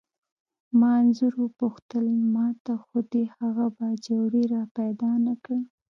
ما 0.79 0.91
انځور 1.01 1.33
وپوښتل: 1.39 2.05
ما 2.33 2.47
ته 2.65 2.73
خو 2.83 2.97
دې 3.11 3.23
هغه 3.37 3.65
باجوړی 3.77 4.43
را 4.53 4.63
پیدا 4.77 5.11
نه 5.25 5.33
کړ؟ 5.43 5.59